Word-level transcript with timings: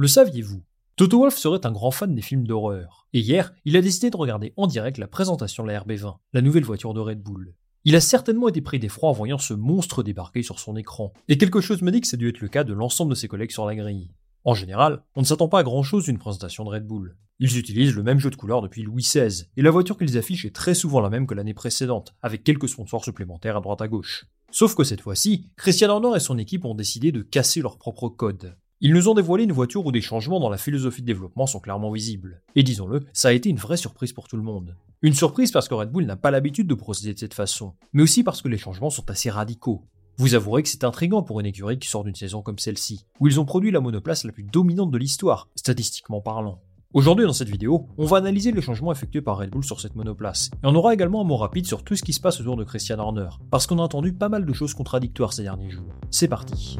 Le 0.00 0.06
saviez-vous? 0.06 0.62
Toto 0.94 1.18
Wolff 1.18 1.38
serait 1.38 1.66
un 1.66 1.72
grand 1.72 1.90
fan 1.90 2.14
des 2.14 2.22
films 2.22 2.46
d'horreur. 2.46 3.08
Et 3.12 3.18
hier, 3.18 3.52
il 3.64 3.76
a 3.76 3.80
décidé 3.80 4.10
de 4.10 4.16
regarder 4.16 4.52
en 4.56 4.68
direct 4.68 4.96
la 4.96 5.08
présentation 5.08 5.64
de 5.64 5.72
la 5.72 5.80
RB20, 5.80 6.18
la 6.34 6.40
nouvelle 6.40 6.62
voiture 6.62 6.94
de 6.94 7.00
Red 7.00 7.20
Bull. 7.20 7.52
Il 7.82 7.96
a 7.96 8.00
certainement 8.00 8.46
été 8.46 8.60
pris 8.60 8.78
d'effroi 8.78 9.10
en 9.10 9.12
voyant 9.12 9.38
ce 9.38 9.54
monstre 9.54 10.04
débarquer 10.04 10.44
sur 10.44 10.60
son 10.60 10.76
écran. 10.76 11.12
Et 11.26 11.36
quelque 11.36 11.60
chose 11.60 11.82
me 11.82 11.90
dit 11.90 12.00
que 12.00 12.06
ça 12.06 12.14
a 12.14 12.18
dû 12.18 12.28
être 12.28 12.38
le 12.38 12.46
cas 12.46 12.62
de 12.62 12.72
l'ensemble 12.72 13.10
de 13.10 13.16
ses 13.16 13.26
collègues 13.26 13.50
sur 13.50 13.66
la 13.66 13.74
grille. 13.74 14.12
En 14.44 14.54
général, 14.54 15.02
on 15.16 15.22
ne 15.22 15.26
s'attend 15.26 15.48
pas 15.48 15.58
à 15.58 15.64
grand 15.64 15.82
chose 15.82 16.04
d'une 16.04 16.18
présentation 16.18 16.62
de 16.62 16.70
Red 16.70 16.86
Bull. 16.86 17.16
Ils 17.40 17.58
utilisent 17.58 17.96
le 17.96 18.04
même 18.04 18.20
jeu 18.20 18.30
de 18.30 18.36
couleurs 18.36 18.62
depuis 18.62 18.84
Louis 18.84 19.02
XVI, 19.02 19.46
et 19.56 19.62
la 19.62 19.72
voiture 19.72 19.98
qu'ils 19.98 20.16
affichent 20.16 20.44
est 20.44 20.54
très 20.54 20.74
souvent 20.74 21.00
la 21.00 21.10
même 21.10 21.26
que 21.26 21.34
l'année 21.34 21.54
précédente, 21.54 22.14
avec 22.22 22.44
quelques 22.44 22.68
sponsors 22.68 23.04
supplémentaires 23.04 23.56
à 23.56 23.60
droite 23.60 23.82
à 23.82 23.88
gauche. 23.88 24.26
Sauf 24.52 24.76
que 24.76 24.84
cette 24.84 25.00
fois-ci, 25.00 25.50
Christian 25.56 25.88
Horner 25.88 26.16
et 26.16 26.20
son 26.20 26.38
équipe 26.38 26.64
ont 26.64 26.76
décidé 26.76 27.10
de 27.10 27.22
casser 27.22 27.62
leur 27.62 27.78
propre 27.78 28.08
code. 28.08 28.54
Ils 28.80 28.94
nous 28.94 29.08
ont 29.08 29.14
dévoilé 29.14 29.42
une 29.42 29.50
voiture 29.50 29.84
où 29.84 29.90
des 29.90 30.00
changements 30.00 30.38
dans 30.38 30.50
la 30.50 30.56
philosophie 30.56 31.02
de 31.02 31.06
développement 31.06 31.48
sont 31.48 31.58
clairement 31.58 31.90
visibles. 31.90 32.42
Et 32.54 32.62
disons-le, 32.62 33.00
ça 33.12 33.26
a 33.26 33.32
été 33.32 33.48
une 33.48 33.56
vraie 33.56 33.76
surprise 33.76 34.12
pour 34.12 34.28
tout 34.28 34.36
le 34.36 34.44
monde. 34.44 34.76
Une 35.02 35.14
surprise 35.14 35.50
parce 35.50 35.66
que 35.66 35.74
Red 35.74 35.90
Bull 35.90 36.06
n'a 36.06 36.14
pas 36.14 36.30
l'habitude 36.30 36.68
de 36.68 36.74
procéder 36.74 37.12
de 37.12 37.18
cette 37.18 37.34
façon, 37.34 37.74
mais 37.92 38.04
aussi 38.04 38.22
parce 38.22 38.40
que 38.40 38.46
les 38.46 38.56
changements 38.56 38.90
sont 38.90 39.10
assez 39.10 39.30
radicaux. 39.30 39.82
Vous 40.16 40.34
avouerez 40.34 40.62
que 40.62 40.68
c'est 40.68 40.84
intriguant 40.84 41.24
pour 41.24 41.40
une 41.40 41.46
écurie 41.46 41.80
qui 41.80 41.88
sort 41.88 42.04
d'une 42.04 42.14
saison 42.14 42.40
comme 42.40 42.60
celle-ci, 42.60 43.04
où 43.18 43.26
ils 43.26 43.40
ont 43.40 43.44
produit 43.44 43.72
la 43.72 43.80
monoplace 43.80 44.22
la 44.22 44.30
plus 44.30 44.44
dominante 44.44 44.92
de 44.92 44.98
l'histoire, 44.98 45.48
statistiquement 45.56 46.20
parlant. 46.20 46.60
Aujourd'hui 46.94 47.26
dans 47.26 47.32
cette 47.32 47.50
vidéo, 47.50 47.88
on 47.98 48.06
va 48.06 48.18
analyser 48.18 48.52
les 48.52 48.62
changements 48.62 48.92
effectués 48.92 49.22
par 49.22 49.38
Red 49.38 49.50
Bull 49.50 49.64
sur 49.64 49.80
cette 49.80 49.96
monoplace, 49.96 50.52
et 50.62 50.66
on 50.66 50.74
aura 50.76 50.94
également 50.94 51.22
un 51.22 51.24
mot 51.24 51.36
rapide 51.36 51.66
sur 51.66 51.82
tout 51.82 51.96
ce 51.96 52.04
qui 52.04 52.12
se 52.12 52.20
passe 52.20 52.40
autour 52.40 52.56
de 52.56 52.62
Christian 52.62 53.00
Horner, 53.00 53.30
parce 53.50 53.66
qu'on 53.66 53.80
a 53.80 53.82
entendu 53.82 54.12
pas 54.12 54.28
mal 54.28 54.46
de 54.46 54.52
choses 54.52 54.74
contradictoires 54.74 55.32
ces 55.32 55.42
derniers 55.42 55.70
jours. 55.70 55.92
C'est 56.10 56.28
parti. 56.28 56.78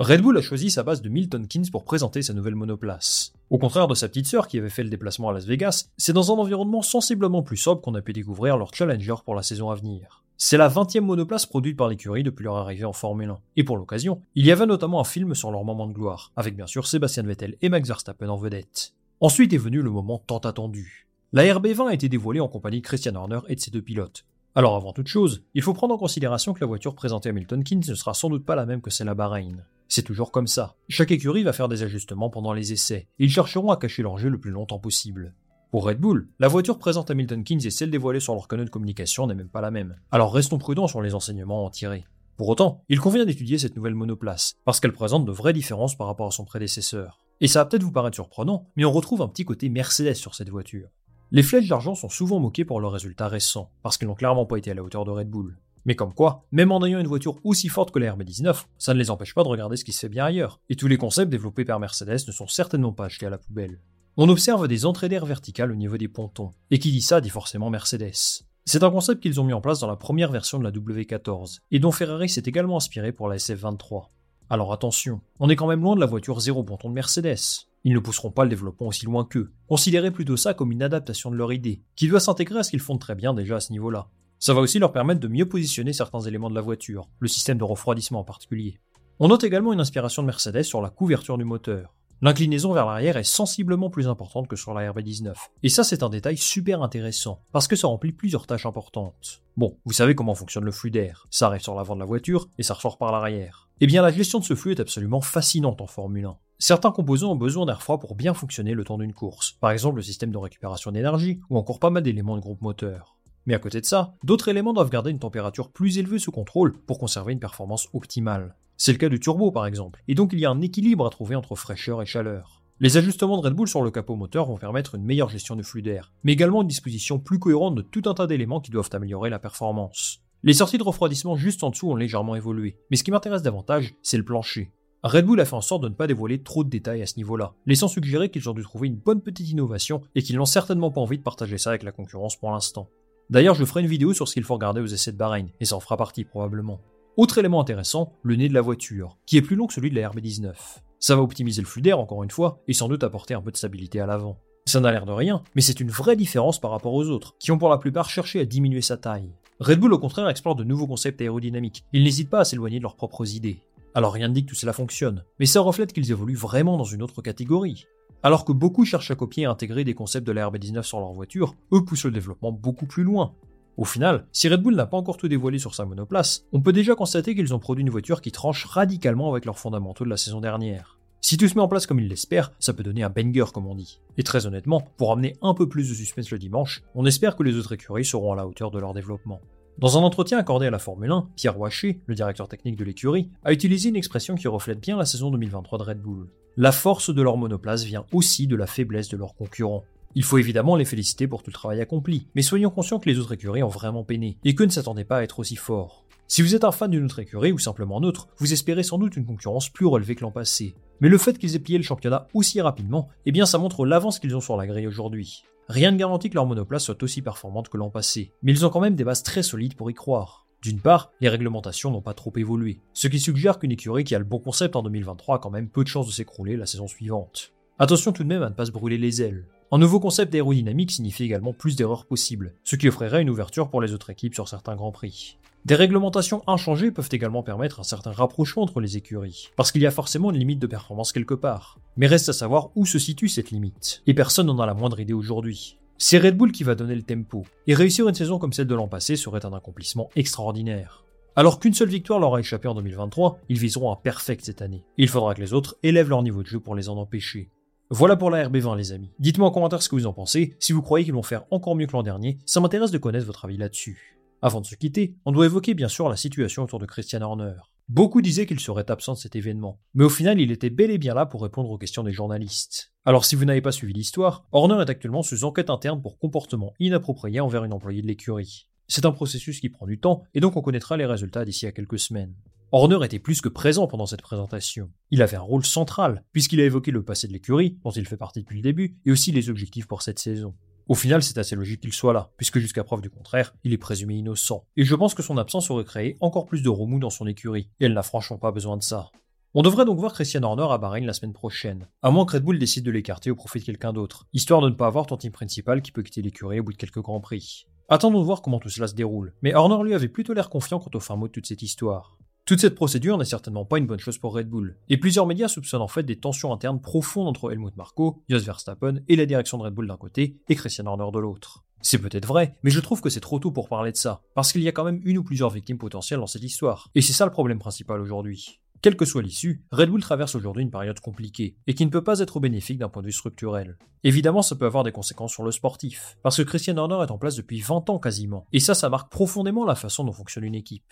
Red 0.00 0.22
Bull 0.22 0.38
a 0.38 0.40
choisi 0.40 0.70
sa 0.70 0.82
base 0.82 1.02
de 1.02 1.10
Milton 1.10 1.46
Keynes 1.46 1.70
pour 1.70 1.84
présenter 1.84 2.22
sa 2.22 2.32
nouvelle 2.32 2.54
monoplace. 2.54 3.34
Au 3.50 3.58
contraire 3.58 3.86
de 3.86 3.94
sa 3.94 4.08
petite 4.08 4.24
sœur 4.24 4.48
qui 4.48 4.56
avait 4.56 4.70
fait 4.70 4.82
le 4.82 4.88
déplacement 4.88 5.28
à 5.28 5.34
Las 5.34 5.44
Vegas, 5.44 5.90
c'est 5.98 6.14
dans 6.14 6.32
un 6.32 6.38
environnement 6.38 6.80
sensiblement 6.80 7.42
plus 7.42 7.58
sobre 7.58 7.82
qu'on 7.82 7.94
a 7.94 8.00
pu 8.00 8.14
découvrir 8.14 8.56
leur 8.56 8.74
Challenger 8.74 9.16
pour 9.26 9.34
la 9.34 9.42
saison 9.42 9.68
à 9.68 9.74
venir. 9.74 10.24
C'est 10.38 10.56
la 10.56 10.70
20e 10.70 11.00
monoplace 11.00 11.44
produite 11.44 11.76
par 11.76 11.88
l'écurie 11.88 12.22
depuis 12.22 12.44
leur 12.44 12.56
arrivée 12.56 12.86
en 12.86 12.94
Formule 12.94 13.28
1. 13.28 13.38
Et 13.56 13.62
pour 13.62 13.76
l'occasion, 13.76 14.22
il 14.34 14.46
y 14.46 14.50
avait 14.50 14.64
notamment 14.64 15.00
un 15.00 15.04
film 15.04 15.34
sur 15.34 15.50
leur 15.50 15.64
moment 15.64 15.86
de 15.86 15.92
gloire, 15.92 16.32
avec 16.34 16.56
bien 16.56 16.66
sûr 16.66 16.86
Sébastien 16.86 17.24
Vettel 17.24 17.56
et 17.60 17.68
Max 17.68 17.86
Verstappen 17.86 18.30
en 18.30 18.38
vedette. 18.38 18.94
Ensuite 19.20 19.52
est 19.52 19.58
venu 19.58 19.82
le 19.82 19.90
moment 19.90 20.16
tant 20.16 20.38
attendu. 20.38 21.08
La 21.34 21.42
RB20 21.42 21.88
a 21.88 21.92
été 21.92 22.08
dévoilée 22.08 22.40
en 22.40 22.48
compagnie 22.48 22.80
de 22.80 22.86
Christian 22.86 23.16
Horner 23.16 23.40
et 23.48 23.54
de 23.54 23.60
ses 23.60 23.70
deux 23.70 23.82
pilotes. 23.82 24.24
Alors 24.56 24.74
avant 24.74 24.92
toute 24.92 25.06
chose, 25.06 25.44
il 25.54 25.62
faut 25.62 25.74
prendre 25.74 25.94
en 25.94 25.98
considération 25.98 26.52
que 26.52 26.60
la 26.60 26.66
voiture 26.66 26.96
présentée 26.96 27.28
à 27.28 27.32
Milton 27.32 27.62
Keynes 27.62 27.84
ne 27.86 27.94
sera 27.94 28.14
sans 28.14 28.28
doute 28.28 28.44
pas 28.44 28.56
la 28.56 28.66
même 28.66 28.80
que 28.80 28.90
celle 28.90 29.08
à 29.08 29.14
Bahreïn. 29.14 29.64
C'est 29.86 30.02
toujours 30.02 30.32
comme 30.32 30.48
ça. 30.48 30.74
Chaque 30.88 31.12
écurie 31.12 31.44
va 31.44 31.52
faire 31.52 31.68
des 31.68 31.84
ajustements 31.84 32.30
pendant 32.30 32.52
les 32.52 32.72
essais, 32.72 33.06
ils 33.20 33.30
chercheront 33.30 33.70
à 33.70 33.76
cacher 33.76 34.02
l'enjeu 34.02 34.28
le 34.28 34.40
plus 34.40 34.50
longtemps 34.50 34.80
possible. 34.80 35.34
Pour 35.70 35.84
Red 35.84 36.00
Bull, 36.00 36.28
la 36.40 36.48
voiture 36.48 36.78
présente 36.78 37.12
à 37.12 37.14
Milton 37.14 37.44
Keynes 37.44 37.64
et 37.64 37.70
celle 37.70 37.92
dévoilée 37.92 38.18
sur 38.18 38.34
leur 38.34 38.48
canal 38.48 38.64
de 38.64 38.70
communication 38.70 39.28
n'est 39.28 39.36
même 39.36 39.48
pas 39.48 39.60
la 39.60 39.70
même. 39.70 39.94
Alors 40.10 40.34
restons 40.34 40.58
prudents 40.58 40.88
sur 40.88 41.00
les 41.00 41.14
enseignements 41.14 41.62
à 41.62 41.66
en 41.66 41.70
tirer. 41.70 42.04
Pour 42.36 42.48
autant, 42.48 42.82
il 42.88 42.98
convient 42.98 43.24
d'étudier 43.24 43.56
cette 43.56 43.76
nouvelle 43.76 43.94
monoplace, 43.94 44.54
parce 44.64 44.80
qu'elle 44.80 44.92
présente 44.92 45.26
de 45.26 45.30
vraies 45.30 45.52
différences 45.52 45.96
par 45.96 46.08
rapport 46.08 46.26
à 46.26 46.32
son 46.32 46.44
prédécesseur. 46.44 47.20
Et 47.40 47.46
ça 47.46 47.60
va 47.60 47.66
peut-être 47.66 47.84
vous 47.84 47.92
paraître 47.92 48.16
surprenant, 48.16 48.66
mais 48.74 48.84
on 48.84 48.90
retrouve 48.90 49.22
un 49.22 49.28
petit 49.28 49.44
côté 49.44 49.68
Mercedes 49.68 50.14
sur 50.14 50.34
cette 50.34 50.50
voiture. 50.50 50.88
Les 51.32 51.44
flèches 51.44 51.68
d'argent 51.68 51.94
sont 51.94 52.08
souvent 52.08 52.40
moquées 52.40 52.64
pour 52.64 52.80
leurs 52.80 52.90
résultats 52.90 53.28
récents, 53.28 53.70
parce 53.82 53.96
qu'ils 53.96 54.08
n'ont 54.08 54.16
clairement 54.16 54.46
pas 54.46 54.56
été 54.56 54.72
à 54.72 54.74
la 54.74 54.82
hauteur 54.82 55.04
de 55.04 55.12
Red 55.12 55.30
Bull. 55.30 55.56
Mais 55.84 55.94
comme 55.94 56.12
quoi, 56.12 56.44
même 56.50 56.72
en 56.72 56.84
ayant 56.84 56.98
une 56.98 57.06
voiture 57.06 57.38
aussi 57.44 57.68
forte 57.68 57.92
que 57.92 58.00
la 58.00 58.12
RB19, 58.16 58.64
ça 58.78 58.94
ne 58.94 58.98
les 58.98 59.12
empêche 59.12 59.32
pas 59.32 59.44
de 59.44 59.48
regarder 59.48 59.76
ce 59.76 59.84
qui 59.84 59.92
se 59.92 60.00
fait 60.00 60.08
bien 60.08 60.24
ailleurs, 60.24 60.58
et 60.68 60.74
tous 60.74 60.88
les 60.88 60.96
concepts 60.96 61.30
développés 61.30 61.64
par 61.64 61.78
Mercedes 61.78 62.26
ne 62.26 62.32
sont 62.32 62.48
certainement 62.48 62.92
pas 62.92 63.04
achetés 63.04 63.26
à 63.26 63.30
la 63.30 63.38
poubelle. 63.38 63.78
On 64.16 64.28
observe 64.28 64.66
des 64.66 64.86
entrées 64.86 65.08
d'air 65.08 65.24
verticales 65.24 65.70
au 65.70 65.76
niveau 65.76 65.96
des 65.96 66.08
pontons, 66.08 66.50
et 66.72 66.80
qui 66.80 66.90
dit 66.90 67.00
ça 67.00 67.20
dit 67.20 67.30
forcément 67.30 67.70
Mercedes. 67.70 68.42
C'est 68.64 68.82
un 68.82 68.90
concept 68.90 69.22
qu'ils 69.22 69.40
ont 69.40 69.44
mis 69.44 69.52
en 69.52 69.60
place 69.60 69.78
dans 69.78 69.86
la 69.86 69.94
première 69.94 70.32
version 70.32 70.58
de 70.58 70.64
la 70.64 70.72
W14, 70.72 71.60
et 71.70 71.78
dont 71.78 71.92
Ferrari 71.92 72.28
s'est 72.28 72.42
également 72.44 72.78
inspiré 72.78 73.12
pour 73.12 73.28
la 73.28 73.36
SF23. 73.36 74.08
Alors 74.48 74.72
attention, 74.72 75.20
on 75.38 75.48
est 75.48 75.54
quand 75.54 75.68
même 75.68 75.82
loin 75.82 75.94
de 75.94 76.00
la 76.00 76.06
voiture 76.06 76.40
zéro 76.40 76.64
ponton 76.64 76.88
de 76.88 76.94
Mercedes. 76.94 77.68
Ils 77.84 77.94
ne 77.94 77.98
pousseront 77.98 78.30
pas 78.30 78.44
le 78.44 78.50
développement 78.50 78.88
aussi 78.88 79.06
loin 79.06 79.24
qu'eux. 79.24 79.52
Considérez 79.66 80.10
plutôt 80.10 80.36
ça 80.36 80.52
comme 80.52 80.72
une 80.72 80.82
adaptation 80.82 81.30
de 81.30 81.36
leur 81.36 81.52
idée, 81.52 81.82
qui 81.96 82.08
doit 82.08 82.20
s'intégrer 82.20 82.58
à 82.58 82.62
ce 82.62 82.70
qu'ils 82.70 82.80
font 82.80 82.98
très 82.98 83.14
bien 83.14 83.32
déjà 83.32 83.56
à 83.56 83.60
ce 83.60 83.72
niveau-là. 83.72 84.08
Ça 84.38 84.52
va 84.52 84.60
aussi 84.60 84.78
leur 84.78 84.92
permettre 84.92 85.20
de 85.20 85.28
mieux 85.28 85.48
positionner 85.48 85.92
certains 85.92 86.20
éléments 86.20 86.50
de 86.50 86.54
la 86.54 86.60
voiture, 86.60 87.08
le 87.18 87.28
système 87.28 87.58
de 87.58 87.64
refroidissement 87.64 88.20
en 88.20 88.24
particulier. 88.24 88.80
On 89.18 89.28
note 89.28 89.44
également 89.44 89.72
une 89.72 89.80
inspiration 89.80 90.22
de 90.22 90.26
Mercedes 90.26 90.62
sur 90.62 90.82
la 90.82 90.90
couverture 90.90 91.38
du 91.38 91.44
moteur. 91.44 91.94
L'inclinaison 92.22 92.74
vers 92.74 92.84
l'arrière 92.84 93.16
est 93.16 93.24
sensiblement 93.24 93.88
plus 93.88 94.08
importante 94.08 94.46
que 94.46 94.56
sur 94.56 94.74
la 94.74 94.92
RB19. 94.92 95.34
Et 95.62 95.70
ça 95.70 95.84
c'est 95.84 96.02
un 96.02 96.10
détail 96.10 96.36
super 96.36 96.82
intéressant, 96.82 97.42
parce 97.50 97.66
que 97.66 97.76
ça 97.76 97.88
remplit 97.88 98.12
plusieurs 98.12 98.46
tâches 98.46 98.66
importantes. 98.66 99.42
Bon, 99.56 99.78
vous 99.86 99.94
savez 99.94 100.14
comment 100.14 100.34
fonctionne 100.34 100.64
le 100.64 100.70
flux 100.70 100.90
d'air. 100.90 101.26
Ça 101.30 101.46
arrive 101.46 101.62
sur 101.62 101.74
l'avant 101.74 101.94
de 101.94 102.00
la 102.00 102.06
voiture 102.06 102.48
et 102.58 102.62
ça 102.62 102.74
ressort 102.74 102.98
par 102.98 103.10
l'arrière. 103.10 103.69
Eh 103.82 103.86
bien 103.86 104.02
la 104.02 104.12
gestion 104.12 104.40
de 104.40 104.44
ce 104.44 104.54
flux 104.54 104.72
est 104.72 104.80
absolument 104.80 105.22
fascinante 105.22 105.80
en 105.80 105.86
Formule 105.86 106.26
1. 106.26 106.36
Certains 106.58 106.90
composants 106.90 107.32
ont 107.32 107.36
besoin 107.36 107.64
d'air 107.64 107.82
froid 107.82 107.98
pour 107.98 108.14
bien 108.14 108.34
fonctionner 108.34 108.74
le 108.74 108.84
temps 108.84 108.98
d'une 108.98 109.14
course, 109.14 109.52
par 109.52 109.70
exemple 109.70 109.96
le 109.96 110.02
système 110.02 110.30
de 110.30 110.36
récupération 110.36 110.92
d'énergie 110.92 111.40
ou 111.48 111.56
encore 111.56 111.78
pas 111.78 111.88
mal 111.88 112.02
d'éléments 112.02 112.36
de 112.36 112.42
groupe 112.42 112.60
moteur. 112.60 113.16
Mais 113.46 113.54
à 113.54 113.58
côté 113.58 113.80
de 113.80 113.86
ça, 113.86 114.16
d'autres 114.22 114.48
éléments 114.48 114.74
doivent 114.74 114.90
garder 114.90 115.10
une 115.10 115.18
température 115.18 115.70
plus 115.70 115.96
élevée 115.96 116.18
sous 116.18 116.30
contrôle 116.30 116.74
pour 116.76 116.98
conserver 116.98 117.32
une 117.32 117.40
performance 117.40 117.88
optimale. 117.94 118.54
C'est 118.76 118.92
le 118.92 118.98
cas 118.98 119.08
du 119.08 119.18
turbo 119.18 119.50
par 119.50 119.64
exemple, 119.64 120.02
et 120.08 120.14
donc 120.14 120.34
il 120.34 120.40
y 120.40 120.44
a 120.44 120.50
un 120.50 120.60
équilibre 120.60 121.06
à 121.06 121.10
trouver 121.10 121.34
entre 121.34 121.56
fraîcheur 121.56 122.02
et 122.02 122.06
chaleur. 122.06 122.60
Les 122.80 122.98
ajustements 122.98 123.38
de 123.38 123.46
Red 123.46 123.54
Bull 123.54 123.66
sur 123.66 123.80
le 123.80 123.90
capot 123.90 124.14
moteur 124.14 124.44
vont 124.44 124.58
permettre 124.58 124.94
une 124.94 125.04
meilleure 125.04 125.30
gestion 125.30 125.56
du 125.56 125.64
flux 125.64 125.80
d'air, 125.80 126.12
mais 126.22 126.32
également 126.32 126.60
une 126.60 126.68
disposition 126.68 127.18
plus 127.18 127.38
cohérente 127.38 127.76
de 127.76 127.82
tout 127.82 128.02
un 128.04 128.12
tas 128.12 128.26
d'éléments 128.26 128.60
qui 128.60 128.72
doivent 128.72 128.90
améliorer 128.92 129.30
la 129.30 129.38
performance. 129.38 130.20
Les 130.42 130.54
sorties 130.54 130.78
de 130.78 130.82
refroidissement 130.82 131.36
juste 131.36 131.62
en 131.64 131.68
dessous 131.68 131.90
ont 131.90 131.96
légèrement 131.96 132.34
évolué, 132.34 132.78
mais 132.90 132.96
ce 132.96 133.04
qui 133.04 133.10
m'intéresse 133.10 133.42
davantage, 133.42 133.94
c'est 134.02 134.16
le 134.16 134.24
plancher. 134.24 134.72
Red 135.02 135.26
Bull 135.26 135.38
a 135.38 135.44
fait 135.44 135.54
en 135.54 135.60
sorte 135.60 135.82
de 135.82 135.88
ne 135.88 135.94
pas 135.94 136.06
dévoiler 136.06 136.42
trop 136.42 136.64
de 136.64 136.70
détails 136.70 137.02
à 137.02 137.06
ce 137.06 137.18
niveau-là, 137.18 137.52
laissant 137.66 137.88
suggérer 137.88 138.30
qu'ils 138.30 138.48
ont 138.48 138.54
dû 138.54 138.62
trouver 138.62 138.88
une 138.88 138.96
bonne 138.96 139.20
petite 139.20 139.50
innovation 139.50 140.00
et 140.14 140.22
qu'ils 140.22 140.36
n'ont 140.36 140.46
certainement 140.46 140.90
pas 140.90 141.02
envie 141.02 141.18
de 141.18 141.22
partager 141.22 141.58
ça 141.58 141.70
avec 141.70 141.82
la 141.82 141.92
concurrence 141.92 142.36
pour 142.36 142.50
l'instant. 142.50 142.88
D'ailleurs, 143.28 143.54
je 143.54 143.66
ferai 143.66 143.82
une 143.82 143.86
vidéo 143.86 144.14
sur 144.14 144.28
ce 144.28 144.32
qu'il 144.32 144.44
faut 144.44 144.54
regarder 144.54 144.80
aux 144.80 144.86
essais 144.86 145.12
de 145.12 145.18
Bahreïn, 145.18 145.48
et 145.60 145.66
ça 145.66 145.76
en 145.76 145.80
fera 145.80 145.98
partie 145.98 146.24
probablement. 146.24 146.80
Autre 147.18 147.36
élément 147.36 147.60
intéressant, 147.60 148.14
le 148.22 148.36
nez 148.36 148.48
de 148.48 148.54
la 148.54 148.62
voiture, 148.62 149.18
qui 149.26 149.36
est 149.36 149.42
plus 149.42 149.56
long 149.56 149.66
que 149.66 149.74
celui 149.74 149.90
de 149.90 149.94
la 149.94 150.08
RB19. 150.08 150.54
Ça 150.98 151.16
va 151.16 151.22
optimiser 151.22 151.60
le 151.60 151.66
flux 151.66 151.82
d'air 151.82 151.98
encore 151.98 152.24
une 152.24 152.30
fois, 152.30 152.62
et 152.66 152.72
sans 152.72 152.88
doute 152.88 153.04
apporter 153.04 153.34
un 153.34 153.42
peu 153.42 153.50
de 153.50 153.58
stabilité 153.58 154.00
à 154.00 154.06
l'avant. 154.06 154.38
Ça 154.64 154.80
n'a 154.80 154.90
l'air 154.90 155.04
de 155.04 155.12
rien, 155.12 155.42
mais 155.54 155.60
c'est 155.60 155.80
une 155.80 155.90
vraie 155.90 156.16
différence 156.16 156.60
par 156.60 156.70
rapport 156.70 156.94
aux 156.94 157.08
autres, 157.08 157.34
qui 157.38 157.52
ont 157.52 157.58
pour 157.58 157.68
la 157.68 157.78
plupart 157.78 158.08
cherché 158.08 158.40
à 158.40 158.46
diminuer 158.46 158.80
sa 158.80 158.96
taille. 158.96 159.34
Red 159.60 159.78
Bull 159.78 159.92
au 159.92 159.98
contraire 159.98 160.30
explore 160.30 160.56
de 160.56 160.64
nouveaux 160.64 160.86
concepts 160.86 161.20
aérodynamiques, 161.20 161.84
ils 161.92 162.02
n'hésitent 162.02 162.30
pas 162.30 162.40
à 162.40 162.44
s'éloigner 162.46 162.78
de 162.78 162.82
leurs 162.82 162.96
propres 162.96 163.34
idées. 163.34 163.58
Alors 163.94 164.14
rien 164.14 164.28
ne 164.28 164.32
dit 164.32 164.46
que 164.46 164.48
tout 164.48 164.54
cela 164.54 164.72
fonctionne, 164.72 165.22
mais 165.38 165.44
ça 165.44 165.60
reflète 165.60 165.92
qu'ils 165.92 166.10
évoluent 166.10 166.34
vraiment 166.34 166.78
dans 166.78 166.84
une 166.84 167.02
autre 167.02 167.20
catégorie. 167.20 167.84
Alors 168.22 168.46
que 168.46 168.52
beaucoup 168.52 168.86
cherchent 168.86 169.10
à 169.10 169.16
copier 169.16 169.42
et 169.42 169.46
intégrer 169.46 169.84
des 169.84 169.92
concepts 169.92 170.26
de 170.26 170.32
la 170.32 170.48
RB19 170.48 170.82
sur 170.82 171.00
leur 171.00 171.12
voiture, 171.12 171.56
eux 171.74 171.84
poussent 171.84 172.06
le 172.06 172.10
développement 172.10 172.52
beaucoup 172.52 172.86
plus 172.86 173.04
loin. 173.04 173.34
Au 173.76 173.84
final, 173.84 174.24
si 174.32 174.48
Red 174.48 174.62
Bull 174.62 174.76
n'a 174.76 174.86
pas 174.86 174.96
encore 174.96 175.18
tout 175.18 175.28
dévoilé 175.28 175.58
sur 175.58 175.74
sa 175.74 175.84
monoplace, 175.84 176.46
on 176.52 176.62
peut 176.62 176.72
déjà 176.72 176.94
constater 176.94 177.34
qu'ils 177.34 177.52
ont 177.52 177.58
produit 177.58 177.82
une 177.82 177.90
voiture 177.90 178.22
qui 178.22 178.32
tranche 178.32 178.64
radicalement 178.64 179.30
avec 179.30 179.44
leurs 179.44 179.58
fondamentaux 179.58 180.04
de 180.04 180.10
la 180.10 180.16
saison 180.16 180.40
dernière. 180.40 180.99
Si 181.22 181.36
tout 181.36 181.46
se 181.48 181.54
met 181.54 181.60
en 181.60 181.68
place 181.68 181.86
comme 181.86 182.00
ils 182.00 182.08
l'espèrent, 182.08 182.52
ça 182.58 182.72
peut 182.72 182.82
donner 182.82 183.02
un 183.02 183.10
banger 183.10 183.44
comme 183.52 183.66
on 183.66 183.74
dit. 183.74 184.00
Et 184.16 184.22
très 184.22 184.46
honnêtement, 184.46 184.80
pour 184.96 185.12
amener 185.12 185.36
un 185.42 185.52
peu 185.52 185.68
plus 185.68 185.88
de 185.88 185.94
suspense 185.94 186.30
le 186.30 186.38
dimanche, 186.38 186.82
on 186.94 187.04
espère 187.04 187.36
que 187.36 187.42
les 187.42 187.56
autres 187.56 187.74
écuries 187.74 188.06
seront 188.06 188.32
à 188.32 188.36
la 188.36 188.46
hauteur 188.46 188.70
de 188.70 188.78
leur 188.78 188.94
développement. 188.94 189.40
Dans 189.78 189.98
un 189.98 190.02
entretien 190.02 190.38
accordé 190.38 190.66
à 190.66 190.70
la 190.70 190.78
Formule 190.78 191.10
1, 191.10 191.28
Pierre 191.36 191.58
Waché, 191.58 192.00
le 192.06 192.14
directeur 192.14 192.48
technique 192.48 192.76
de 192.76 192.84
l'écurie, 192.84 193.30
a 193.44 193.52
utilisé 193.52 193.90
une 193.90 193.96
expression 193.96 194.34
qui 194.34 194.48
reflète 194.48 194.80
bien 194.80 194.96
la 194.96 195.04
saison 195.04 195.30
2023 195.30 195.78
de 195.78 195.84
Red 195.84 196.00
Bull. 196.00 196.28
La 196.56 196.72
force 196.72 197.14
de 197.14 197.22
leur 197.22 197.36
monoplace 197.36 197.84
vient 197.84 198.06
aussi 198.12 198.46
de 198.46 198.56
la 198.56 198.66
faiblesse 198.66 199.08
de 199.08 199.16
leurs 199.16 199.34
concurrents. 199.34 199.84
Il 200.14 200.24
faut 200.24 200.38
évidemment 200.38 200.74
les 200.74 200.84
féliciter 200.84 201.28
pour 201.28 201.42
tout 201.42 201.50
le 201.50 201.54
travail 201.54 201.80
accompli, 201.80 202.26
mais 202.34 202.42
soyons 202.42 202.70
conscients 202.70 202.98
que 202.98 203.08
les 203.08 203.18
autres 203.18 203.34
écuries 203.34 203.62
ont 203.62 203.68
vraiment 203.68 204.04
peiné, 204.04 204.38
et 204.44 204.54
qu'eux 204.54 204.64
ne 204.64 204.70
s'attendaient 204.70 205.04
pas 205.04 205.18
à 205.18 205.22
être 205.22 205.38
aussi 205.38 205.56
forts. 205.56 206.04
Si 206.28 206.42
vous 206.42 206.54
êtes 206.54 206.64
un 206.64 206.72
fan 206.72 206.90
d'une 206.90 207.04
autre 207.04 207.18
écurie 207.18 207.52
ou 207.52 207.58
simplement 207.58 207.98
autre, 207.98 208.28
vous 208.38 208.52
espérez 208.52 208.82
sans 208.82 208.98
doute 208.98 209.16
une 209.16 209.26
concurrence 209.26 209.68
plus 209.68 209.86
relevée 209.86 210.14
que 210.14 210.22
l'an 210.22 210.30
passé. 210.30 210.74
Mais 211.00 211.08
le 211.08 211.18
fait 211.18 211.38
qu'ils 211.38 211.56
aient 211.56 211.60
plié 211.60 211.78
le 211.78 211.84
championnat 211.84 212.26
aussi 212.34 212.60
rapidement, 212.60 213.08
eh 213.26 213.32
bien 213.32 213.46
ça 213.46 213.58
montre 213.58 213.86
l'avance 213.86 214.18
qu'ils 214.18 214.36
ont 214.36 214.40
sur 214.40 214.56
la 214.56 214.66
grille 214.66 214.86
aujourd'hui. 214.86 215.44
Rien 215.68 215.92
ne 215.92 215.96
garantit 215.96 216.30
que 216.30 216.34
leur 216.34 216.46
monoplace 216.46 216.84
soit 216.84 217.02
aussi 217.02 217.22
performante 217.22 217.68
que 217.68 217.76
l'an 217.76 217.90
passé, 217.90 218.32
mais 218.42 218.52
ils 218.52 218.66
ont 218.66 218.70
quand 218.70 218.80
même 218.80 218.96
des 218.96 219.04
bases 219.04 219.22
très 219.22 219.42
solides 219.42 219.74
pour 219.74 219.90
y 219.90 219.94
croire. 219.94 220.46
D'une 220.62 220.80
part, 220.80 221.10
les 221.20 221.30
réglementations 221.30 221.90
n'ont 221.90 222.02
pas 222.02 222.12
trop 222.12 222.32
évolué, 222.36 222.80
ce 222.92 223.08
qui 223.08 223.18
suggère 223.18 223.58
qu'une 223.58 223.72
écurie 223.72 224.04
qui 224.04 224.14
a 224.14 224.18
le 224.18 224.24
bon 224.24 224.40
concept 224.40 224.76
en 224.76 224.82
2023 224.82 225.36
a 225.36 225.38
quand 225.38 225.50
même 225.50 225.70
peu 225.70 225.84
de 225.84 225.88
chances 225.88 226.06
de 226.06 226.12
s'écrouler 226.12 226.56
la 226.56 226.66
saison 226.66 226.86
suivante. 226.86 227.52
Attention 227.78 228.12
tout 228.12 228.24
de 228.24 228.28
même 228.28 228.42
à 228.42 228.50
ne 228.50 228.54
pas 228.54 228.66
se 228.66 228.72
brûler 228.72 228.98
les 228.98 229.22
ailes. 229.22 229.46
Un 229.72 229.78
nouveau 229.78 230.00
concept 230.00 230.32
d'aérodynamique 230.32 230.90
signifie 230.90 231.24
également 231.24 231.54
plus 231.54 231.76
d'erreurs 231.76 232.04
possibles, 232.04 232.52
ce 232.62 232.76
qui 232.76 232.88
offrirait 232.88 233.22
une 233.22 233.30
ouverture 233.30 233.70
pour 233.70 233.80
les 233.80 233.94
autres 233.94 234.10
équipes 234.10 234.34
sur 234.34 234.48
certains 234.48 234.76
grands 234.76 234.92
prix. 234.92 235.38
Des 235.66 235.74
réglementations 235.74 236.42
inchangées 236.46 236.90
peuvent 236.90 237.10
également 237.12 237.42
permettre 237.42 237.80
un 237.80 237.84
certain 237.84 238.12
rapprochement 238.12 238.62
entre 238.62 238.80
les 238.80 238.96
écuries, 238.96 239.50
parce 239.56 239.70
qu'il 239.70 239.82
y 239.82 239.86
a 239.86 239.90
forcément 239.90 240.30
une 240.30 240.38
limite 240.38 240.58
de 240.58 240.66
performance 240.66 241.12
quelque 241.12 241.34
part. 241.34 241.78
Mais 241.96 242.06
reste 242.06 242.30
à 242.30 242.32
savoir 242.32 242.70
où 242.76 242.86
se 242.86 242.98
situe 242.98 243.28
cette 243.28 243.50
limite, 243.50 244.02
et 244.06 244.14
personne 244.14 244.46
n'en 244.46 244.58
a 244.58 244.66
la 244.66 244.72
moindre 244.72 245.00
idée 245.00 245.12
aujourd'hui. 245.12 245.78
C'est 245.98 246.18
Red 246.18 246.38
Bull 246.38 246.52
qui 246.52 246.64
va 246.64 246.74
donner 246.74 246.94
le 246.94 247.02
tempo, 247.02 247.44
et 247.66 247.74
réussir 247.74 248.08
une 248.08 248.14
saison 248.14 248.38
comme 248.38 248.54
celle 248.54 248.68
de 248.68 248.74
l'an 248.74 248.88
passé 248.88 249.16
serait 249.16 249.44
un 249.44 249.52
accomplissement 249.52 250.08
extraordinaire. 250.16 251.04
Alors 251.36 251.60
qu'une 251.60 251.74
seule 251.74 251.90
victoire 251.90 252.20
leur 252.20 252.34
a 252.34 252.40
échappé 252.40 252.66
en 252.66 252.74
2023, 252.74 253.38
ils 253.50 253.58
viseront 253.58 253.92
un 253.92 253.96
perfect 253.96 254.44
cette 254.44 254.62
année. 254.62 254.86
Il 254.96 255.08
faudra 255.08 255.34
que 255.34 255.42
les 255.42 255.52
autres 255.52 255.76
élèvent 255.82 256.08
leur 256.08 256.22
niveau 256.22 256.42
de 256.42 256.48
jeu 256.48 256.58
pour 256.58 256.74
les 256.74 256.88
en 256.88 256.96
empêcher. 256.96 257.50
Voilà 257.90 258.16
pour 258.16 258.30
la 258.30 258.48
RB20 258.48 258.76
les 258.76 258.92
amis. 258.92 259.12
Dites-moi 259.18 259.48
en 259.48 259.50
commentaire 259.50 259.82
ce 259.82 259.88
que 259.90 259.96
vous 259.96 260.06
en 260.06 260.12
pensez, 260.12 260.56
si 260.58 260.72
vous 260.72 260.80
croyez 260.80 261.04
qu'ils 261.04 261.14
vont 261.14 261.22
faire 261.22 261.44
encore 261.50 261.76
mieux 261.76 261.86
que 261.86 261.92
l'an 261.92 262.02
dernier, 262.02 262.38
ça 262.46 262.60
m'intéresse 262.60 262.92
de 262.92 262.98
connaître 262.98 263.26
votre 263.26 263.44
avis 263.44 263.58
là-dessus. 263.58 264.19
Avant 264.42 264.62
de 264.62 264.66
se 264.66 264.74
quitter, 264.74 265.16
on 265.26 265.32
doit 265.32 265.44
évoquer 265.44 265.74
bien 265.74 265.88
sûr 265.88 266.08
la 266.08 266.16
situation 266.16 266.62
autour 266.62 266.78
de 266.78 266.86
Christian 266.86 267.20
Horner. 267.20 267.54
Beaucoup 267.88 268.22
disaient 268.22 268.46
qu'il 268.46 268.60
serait 268.60 268.90
absent 268.90 269.12
de 269.12 269.18
cet 269.18 269.36
événement, 269.36 269.80
mais 269.92 270.04
au 270.04 270.08
final 270.08 270.40
il 270.40 270.50
était 270.50 270.70
bel 270.70 270.90
et 270.90 270.96
bien 270.96 271.12
là 271.12 271.26
pour 271.26 271.42
répondre 271.42 271.70
aux 271.70 271.76
questions 271.76 272.04
des 272.04 272.12
journalistes. 272.12 272.94
Alors 273.04 273.26
si 273.26 273.36
vous 273.36 273.44
n'avez 273.44 273.60
pas 273.60 273.72
suivi 273.72 273.92
l'histoire, 273.92 274.46
Horner 274.52 274.80
est 274.80 274.88
actuellement 274.88 275.22
sous 275.22 275.44
enquête 275.44 275.68
interne 275.68 276.00
pour 276.00 276.18
comportement 276.18 276.72
inapproprié 276.78 277.40
envers 277.40 277.64
une 277.64 277.72
employée 277.74 278.00
de 278.00 278.06
l'écurie. 278.06 278.68
C'est 278.88 279.04
un 279.04 279.12
processus 279.12 279.60
qui 279.60 279.68
prend 279.68 279.86
du 279.86 280.00
temps, 280.00 280.22
et 280.32 280.40
donc 280.40 280.56
on 280.56 280.62
connaîtra 280.62 280.96
les 280.96 281.04
résultats 281.04 281.44
d'ici 281.44 281.66
à 281.66 281.72
quelques 281.72 281.98
semaines. 281.98 282.34
Horner 282.72 283.04
était 283.04 283.18
plus 283.18 283.40
que 283.40 283.48
présent 283.48 283.88
pendant 283.88 284.06
cette 284.06 284.22
présentation. 284.22 284.90
Il 285.10 285.22
avait 285.22 285.36
un 285.36 285.40
rôle 285.42 285.66
central, 285.66 286.24
puisqu'il 286.32 286.60
a 286.60 286.64
évoqué 286.64 286.92
le 286.92 287.04
passé 287.04 287.26
de 287.26 287.32
l'écurie, 287.32 287.78
dont 287.84 287.90
il 287.90 288.06
fait 288.06 288.16
partie 288.16 288.40
depuis 288.40 288.56
le 288.56 288.62
début, 288.62 288.96
et 289.04 289.10
aussi 289.10 289.32
les 289.32 289.50
objectifs 289.50 289.86
pour 289.86 290.02
cette 290.02 290.20
saison. 290.20 290.54
Au 290.90 290.96
final, 290.96 291.22
c'est 291.22 291.38
assez 291.38 291.54
logique 291.54 291.82
qu'il 291.82 291.92
soit 291.92 292.12
là, 292.12 292.32
puisque 292.36 292.58
jusqu'à 292.58 292.82
preuve 292.82 293.00
du 293.00 293.10
contraire, 293.10 293.54
il 293.62 293.72
est 293.72 293.78
présumé 293.78 294.16
innocent. 294.16 294.66
Et 294.76 294.82
je 294.82 294.96
pense 294.96 295.14
que 295.14 295.22
son 295.22 295.38
absence 295.38 295.70
aurait 295.70 295.84
créé 295.84 296.16
encore 296.18 296.46
plus 296.46 296.64
de 296.64 296.68
remous 296.68 296.98
dans 296.98 297.10
son 297.10 297.28
écurie, 297.28 297.70
et 297.78 297.84
elle 297.84 297.92
n'a 297.92 298.02
franchement 298.02 298.38
pas 298.38 298.50
besoin 298.50 298.76
de 298.76 298.82
ça. 298.82 299.12
On 299.54 299.62
devrait 299.62 299.84
donc 299.84 300.00
voir 300.00 300.12
Christian 300.12 300.42
Horner 300.42 300.66
à 300.68 300.78
Bahreïn 300.78 301.06
la 301.06 301.12
semaine 301.12 301.32
prochaine, 301.32 301.86
à 302.02 302.10
moins 302.10 302.26
que 302.26 302.32
Red 302.32 302.42
Bull 302.42 302.58
décide 302.58 302.84
de 302.84 302.90
l'écarter 302.90 303.30
au 303.30 303.36
profit 303.36 303.60
de 303.60 303.66
quelqu'un 303.66 303.92
d'autre, 303.92 304.26
histoire 304.32 304.62
de 304.62 304.68
ne 304.68 304.74
pas 304.74 304.88
avoir 304.88 305.06
ton 305.06 305.16
team 305.16 305.30
principal 305.30 305.80
qui 305.80 305.92
peut 305.92 306.02
quitter 306.02 306.22
l'écurie 306.22 306.58
au 306.58 306.64
bout 306.64 306.72
de 306.72 306.76
quelques 306.76 307.02
grands 307.02 307.20
prix. 307.20 307.66
Attendons 307.88 308.18
de 308.18 308.24
voir 308.24 308.42
comment 308.42 308.58
tout 308.58 308.68
cela 308.68 308.88
se 308.88 308.94
déroule, 308.94 309.32
mais 309.42 309.54
Horner 309.54 309.84
lui 309.84 309.94
avait 309.94 310.08
plutôt 310.08 310.32
l'air 310.32 310.50
confiant 310.50 310.80
quant 310.80 310.90
au 310.92 311.00
fin 311.00 311.14
mot 311.14 311.28
de 311.28 311.32
toute 311.32 311.46
cette 311.46 311.62
histoire. 311.62 312.18
Toute 312.50 312.58
cette 312.58 312.74
procédure 312.74 313.16
n'est 313.16 313.24
certainement 313.24 313.64
pas 313.64 313.78
une 313.78 313.86
bonne 313.86 314.00
chose 314.00 314.18
pour 314.18 314.34
Red 314.34 314.48
Bull, 314.48 314.76
et 314.88 314.96
plusieurs 314.96 315.24
médias 315.24 315.46
soupçonnent 315.46 315.82
en 315.82 315.86
fait 315.86 316.02
des 316.02 316.18
tensions 316.18 316.52
internes 316.52 316.80
profondes 316.80 317.28
entre 317.28 317.52
Helmut 317.52 317.76
Marko, 317.76 318.24
Jos 318.28 318.40
Verstappen 318.40 319.02
et 319.06 319.14
la 319.14 319.24
direction 319.24 319.56
de 319.56 319.62
Red 319.62 319.72
Bull 319.72 319.86
d'un 319.86 319.96
côté 319.96 320.36
et 320.48 320.56
Christian 320.56 320.86
Horner 320.86 321.12
de 321.12 321.20
l'autre. 321.20 321.62
C'est 321.80 322.00
peut-être 322.00 322.26
vrai, 322.26 322.56
mais 322.64 322.72
je 322.72 322.80
trouve 322.80 323.00
que 323.00 323.08
c'est 323.08 323.20
trop 323.20 323.38
tôt 323.38 323.52
pour 323.52 323.68
parler 323.68 323.92
de 323.92 323.96
ça, 323.96 324.22
parce 324.34 324.50
qu'il 324.50 324.62
y 324.62 324.68
a 324.68 324.72
quand 324.72 324.82
même 324.82 325.00
une 325.04 325.18
ou 325.18 325.22
plusieurs 325.22 325.50
victimes 325.50 325.78
potentielles 325.78 326.18
dans 326.18 326.26
cette 326.26 326.42
histoire, 326.42 326.90
et 326.96 327.02
c'est 327.02 327.12
ça 327.12 327.24
le 327.24 327.30
problème 327.30 327.60
principal 327.60 328.00
aujourd'hui. 328.00 328.58
Quelle 328.82 328.96
que 328.96 329.04
soit 329.04 329.22
l'issue, 329.22 329.62
Red 329.70 329.90
Bull 329.90 330.00
traverse 330.00 330.34
aujourd'hui 330.34 330.64
une 330.64 330.72
période 330.72 330.98
compliquée, 330.98 331.54
et 331.68 331.74
qui 331.74 331.86
ne 331.86 331.90
peut 331.90 332.02
pas 332.02 332.18
être 332.18 332.40
bénéfique 332.40 332.78
d'un 332.78 332.88
point 332.88 333.02
de 333.02 333.06
vue 333.06 333.12
structurel. 333.12 333.78
Évidemment, 334.02 334.42
ça 334.42 334.56
peut 334.56 334.66
avoir 334.66 334.82
des 334.82 334.90
conséquences 334.90 335.34
sur 335.34 335.44
le 335.44 335.52
sportif, 335.52 336.16
parce 336.24 336.38
que 336.38 336.42
Christian 336.42 336.78
Horner 336.78 337.04
est 337.04 337.12
en 337.12 337.18
place 337.18 337.36
depuis 337.36 337.60
20 337.60 337.90
ans 337.90 338.00
quasiment, 338.00 338.48
et 338.52 338.58
ça, 338.58 338.74
ça 338.74 338.88
marque 338.88 339.12
profondément 339.12 339.64
la 339.64 339.76
façon 339.76 340.02
dont 340.02 340.12
fonctionne 340.12 340.42
une 340.42 340.56
équipe. 340.56 340.82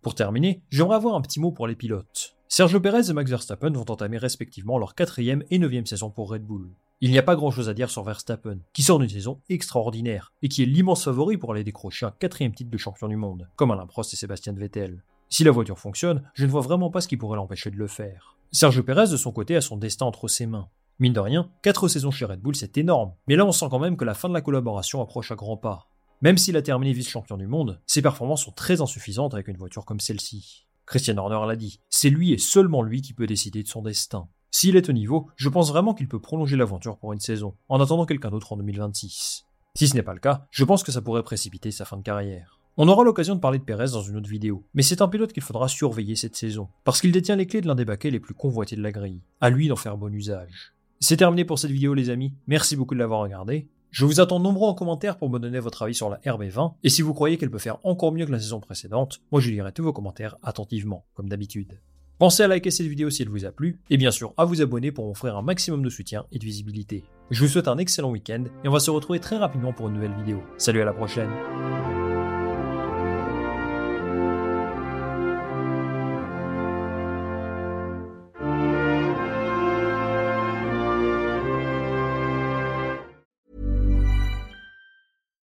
Pour 0.00 0.14
terminer, 0.14 0.62
j'aimerais 0.70 0.96
avoir 0.96 1.16
un 1.16 1.20
petit 1.20 1.40
mot 1.40 1.50
pour 1.50 1.66
les 1.66 1.74
pilotes. 1.74 2.36
Sergio 2.48 2.80
Perez 2.80 3.10
et 3.10 3.12
Max 3.12 3.30
Verstappen 3.30 3.72
vont 3.72 3.90
entamer 3.90 4.16
respectivement 4.16 4.78
leur 4.78 4.94
quatrième 4.94 5.42
et 5.50 5.58
neuvième 5.58 5.86
saison 5.86 6.10
pour 6.10 6.30
Red 6.30 6.44
Bull. 6.44 6.70
Il 7.00 7.10
n'y 7.10 7.18
a 7.18 7.22
pas 7.22 7.36
grand 7.36 7.50
chose 7.50 7.68
à 7.68 7.74
dire 7.74 7.90
sur 7.90 8.04
Verstappen, 8.04 8.58
qui 8.72 8.82
sort 8.82 8.98
d'une 8.98 9.08
saison 9.08 9.40
extraordinaire, 9.48 10.32
et 10.42 10.48
qui 10.48 10.62
est 10.62 10.66
l'immense 10.66 11.04
favori 11.04 11.36
pour 11.36 11.52
aller 11.52 11.64
décrocher 11.64 12.06
un 12.06 12.10
quatrième 12.10 12.54
titre 12.54 12.70
de 12.70 12.78
champion 12.78 13.08
du 13.08 13.16
monde, 13.16 13.48
comme 13.56 13.70
Alain 13.70 13.86
Prost 13.86 14.12
et 14.12 14.16
Sébastien 14.16 14.52
Vettel. 14.52 15.02
Si 15.28 15.44
la 15.44 15.50
voiture 15.50 15.78
fonctionne, 15.78 16.22
je 16.34 16.46
ne 16.46 16.50
vois 16.50 16.62
vraiment 16.62 16.90
pas 16.90 17.00
ce 17.00 17.08
qui 17.08 17.16
pourrait 17.16 17.36
l'empêcher 17.36 17.70
de 17.70 17.76
le 17.76 17.86
faire. 17.86 18.36
Sergio 18.50 18.82
Perez 18.82 19.10
de 19.10 19.16
son 19.16 19.32
côté 19.32 19.56
a 19.56 19.60
son 19.60 19.76
destin 19.76 20.06
entre 20.06 20.26
ses 20.26 20.46
mains. 20.46 20.68
Mine 21.00 21.12
de 21.12 21.20
rien, 21.20 21.50
4 21.62 21.86
saisons 21.86 22.10
chez 22.10 22.24
Red 22.24 22.40
Bull 22.40 22.56
c'est 22.56 22.78
énorme, 22.78 23.12
mais 23.28 23.36
là 23.36 23.44
on 23.44 23.52
sent 23.52 23.66
quand 23.70 23.78
même 23.78 23.96
que 23.96 24.04
la 24.04 24.14
fin 24.14 24.28
de 24.28 24.34
la 24.34 24.40
collaboration 24.40 25.00
approche 25.00 25.30
à 25.30 25.36
grands 25.36 25.56
pas. 25.56 25.88
Même 26.20 26.36
s'il 26.36 26.56
a 26.56 26.62
terminé 26.62 26.92
vice-champion 26.92 27.36
du 27.36 27.46
monde, 27.46 27.80
ses 27.86 28.02
performances 28.02 28.44
sont 28.44 28.50
très 28.50 28.80
insuffisantes 28.80 29.34
avec 29.34 29.46
une 29.46 29.56
voiture 29.56 29.84
comme 29.84 30.00
celle-ci. 30.00 30.66
Christian 30.84 31.16
Horner 31.16 31.46
l'a 31.46 31.54
dit, 31.54 31.80
c'est 31.90 32.10
lui 32.10 32.32
et 32.32 32.38
seulement 32.38 32.82
lui 32.82 33.02
qui 33.02 33.12
peut 33.12 33.26
décider 33.26 33.62
de 33.62 33.68
son 33.68 33.82
destin. 33.82 34.28
S'il 34.50 34.74
est 34.74 34.88
au 34.88 34.92
niveau, 34.92 35.28
je 35.36 35.48
pense 35.48 35.68
vraiment 35.68 35.94
qu'il 35.94 36.08
peut 36.08 36.20
prolonger 36.20 36.56
l'aventure 36.56 36.98
pour 36.98 37.12
une 37.12 37.20
saison, 37.20 37.54
en 37.68 37.80
attendant 37.80 38.04
quelqu'un 38.04 38.30
d'autre 38.30 38.52
en 38.52 38.56
2026. 38.56 39.44
Si 39.76 39.86
ce 39.86 39.94
n'est 39.94 40.02
pas 40.02 40.14
le 40.14 40.18
cas, 40.18 40.46
je 40.50 40.64
pense 40.64 40.82
que 40.82 40.90
ça 40.90 41.02
pourrait 41.02 41.22
précipiter 41.22 41.70
sa 41.70 41.84
fin 41.84 41.98
de 41.98 42.02
carrière. 42.02 42.58
On 42.76 42.88
aura 42.88 43.04
l'occasion 43.04 43.36
de 43.36 43.40
parler 43.40 43.58
de 43.58 43.64
Perez 43.64 43.92
dans 43.92 44.02
une 44.02 44.16
autre 44.16 44.28
vidéo, 44.28 44.64
mais 44.74 44.82
c'est 44.82 45.02
un 45.02 45.08
pilote 45.08 45.32
qu'il 45.32 45.42
faudra 45.42 45.68
surveiller 45.68 46.16
cette 46.16 46.36
saison, 46.36 46.68
parce 46.82 47.00
qu'il 47.00 47.12
détient 47.12 47.36
les 47.36 47.46
clés 47.46 47.60
de 47.60 47.68
l'un 47.68 47.76
des 47.76 47.84
baquets 47.84 48.10
les 48.10 48.18
plus 48.18 48.34
convoités 48.34 48.74
de 48.74 48.82
la 48.82 48.90
grille. 48.90 49.22
À 49.40 49.50
lui 49.50 49.68
d'en 49.68 49.76
faire 49.76 49.96
bon 49.96 50.12
usage. 50.12 50.74
C'est 50.98 51.18
terminé 51.18 51.44
pour 51.44 51.60
cette 51.60 51.70
vidéo 51.70 51.94
les 51.94 52.10
amis, 52.10 52.34
merci 52.48 52.74
beaucoup 52.74 52.94
de 52.94 52.98
l'avoir 52.98 53.20
regardé, 53.20 53.68
je 53.90 54.04
vous 54.04 54.20
attends 54.20 54.40
nombreux 54.40 54.68
en 54.68 54.74
commentaire 54.74 55.16
pour 55.16 55.30
me 55.30 55.38
donner 55.38 55.60
votre 55.60 55.82
avis 55.82 55.94
sur 55.94 56.10
la 56.10 56.18
RB20, 56.18 56.74
et 56.82 56.88
si 56.88 57.02
vous 57.02 57.14
croyez 57.14 57.38
qu'elle 57.38 57.50
peut 57.50 57.58
faire 57.58 57.78
encore 57.84 58.12
mieux 58.12 58.26
que 58.26 58.32
la 58.32 58.40
saison 58.40 58.60
précédente, 58.60 59.20
moi 59.32 59.40
je 59.40 59.50
lirai 59.50 59.72
tous 59.72 59.82
vos 59.82 59.92
commentaires 59.92 60.36
attentivement, 60.42 61.04
comme 61.14 61.28
d'habitude. 61.28 61.80
Pensez 62.18 62.42
à 62.42 62.48
liker 62.48 62.70
cette 62.70 62.86
vidéo 62.86 63.10
si 63.10 63.22
elle 63.22 63.28
vous 63.28 63.44
a 63.44 63.52
plu, 63.52 63.80
et 63.90 63.96
bien 63.96 64.10
sûr 64.10 64.34
à 64.36 64.44
vous 64.44 64.60
abonner 64.60 64.92
pour 64.92 65.06
m'offrir 65.06 65.36
un 65.36 65.42
maximum 65.42 65.82
de 65.82 65.90
soutien 65.90 66.26
et 66.32 66.38
de 66.38 66.44
visibilité. 66.44 67.04
Je 67.30 67.44
vous 67.44 67.50
souhaite 67.50 67.68
un 67.68 67.78
excellent 67.78 68.10
week-end, 68.10 68.44
et 68.64 68.68
on 68.68 68.72
va 68.72 68.80
se 68.80 68.90
retrouver 68.90 69.20
très 69.20 69.36
rapidement 69.36 69.72
pour 69.72 69.88
une 69.88 69.94
nouvelle 69.94 70.14
vidéo. 70.14 70.42
Salut 70.56 70.82
à 70.82 70.84
la 70.84 70.92
prochaine 70.92 71.30